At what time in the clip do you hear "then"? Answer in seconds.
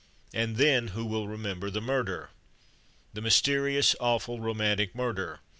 0.57-0.87